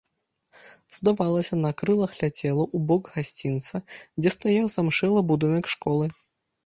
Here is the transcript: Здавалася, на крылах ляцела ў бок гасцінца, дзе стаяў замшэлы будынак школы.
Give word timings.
Здавалася, 0.99 1.55
на 1.65 1.71
крылах 1.81 2.11
ляцела 2.23 2.63
ў 2.63 2.77
бок 2.93 3.03
гасцінца, 3.17 3.75
дзе 4.23 4.29
стаяў 4.37 4.65
замшэлы 4.77 5.19
будынак 5.35 5.65
школы. 5.75 6.05